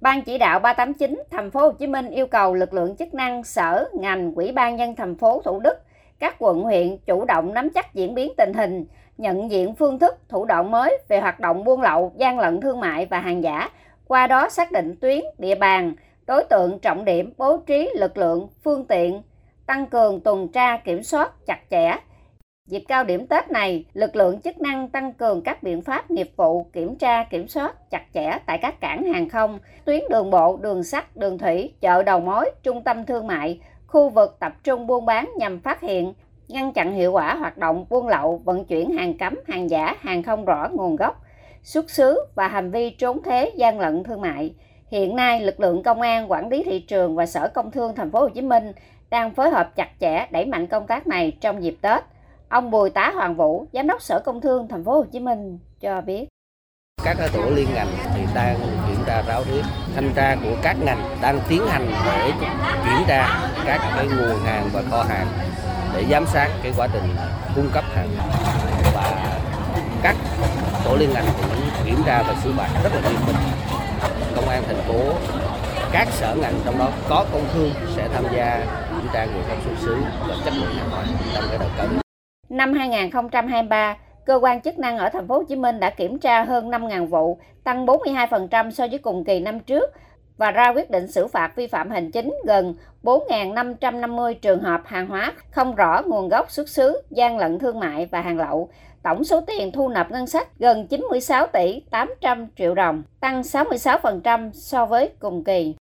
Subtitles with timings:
[0.00, 3.44] Ban chỉ đạo 389 thành phố Hồ Chí Minh yêu cầu lực lượng chức năng,
[3.44, 5.74] sở, ngành, quỹ ban nhân thành phố Thủ Đức,
[6.18, 8.84] các quận huyện chủ động nắm chắc diễn biến tình hình,
[9.18, 12.80] nhận diện phương thức, thủ đoạn mới về hoạt động buôn lậu, gian lận thương
[12.80, 13.70] mại và hàng giả,
[14.06, 15.94] qua đó xác định tuyến, địa bàn,
[16.26, 19.22] đối tượng trọng điểm, bố trí lực lượng, phương tiện,
[19.66, 21.94] tăng cường tuần tra kiểm soát chặt chẽ.
[22.68, 26.30] Dịp cao điểm Tết này, lực lượng chức năng tăng cường các biện pháp nghiệp
[26.36, 30.56] vụ kiểm tra kiểm soát chặt chẽ tại các cảng hàng không, tuyến đường bộ,
[30.56, 34.86] đường sắt, đường thủy, chợ đầu mối, trung tâm thương mại, khu vực tập trung
[34.86, 36.12] buôn bán nhằm phát hiện,
[36.48, 40.22] ngăn chặn hiệu quả hoạt động buôn lậu, vận chuyển hàng cấm, hàng giả, hàng
[40.22, 41.22] không rõ nguồn gốc,
[41.62, 44.54] xuất xứ và hành vi trốn thuế gian lận thương mại.
[44.90, 48.10] Hiện nay, lực lượng công an, quản lý thị trường và Sở Công Thương thành
[48.10, 48.72] phố Hồ Chí Minh
[49.10, 52.02] đang phối hợp chặt chẽ đẩy mạnh công tác này trong dịp Tết.
[52.48, 55.58] Ông Bùi Tá Hoàng Vũ, Giám đốc Sở Công Thương thành phố Hồ Chí Minh
[55.80, 56.26] cho biết.
[57.04, 58.56] Các tổ liên ngành thì đang
[58.88, 59.62] kiểm tra ráo riết,
[59.94, 62.32] thanh tra của các ngành đang tiến hành để
[62.84, 65.26] kiểm tra các cái nguồn hàng và kho hàng
[65.94, 67.16] để giám sát cái quá trình
[67.54, 68.08] cung cấp hàng
[68.94, 69.38] và
[70.02, 70.16] các
[70.84, 73.36] tổ liên ngành cũng kiểm tra và xử phạt rất là nghiêm minh.
[74.36, 75.00] Công an thành phố
[75.92, 79.58] các sở ngành trong đó có công thương sẽ tham gia kiểm tra nguồn gốc
[79.64, 79.96] xuất xứ
[80.28, 81.98] và chất lượng hàng hóa trong cái đợt cấm.
[82.48, 83.96] Năm 2023,
[84.26, 87.06] cơ quan chức năng ở thành phố Hồ Chí Minh đã kiểm tra hơn 5.000
[87.06, 89.90] vụ, tăng 42% so với cùng kỳ năm trước
[90.36, 95.06] và ra quyết định xử phạt vi phạm hành chính gần 4.550 trường hợp hàng
[95.06, 98.70] hóa không rõ nguồn gốc xuất xứ, gian lận thương mại và hàng lậu.
[99.02, 104.50] Tổng số tiền thu nộp ngân sách gần 96 tỷ 800 triệu đồng, tăng 66%
[104.52, 105.74] so với cùng kỳ.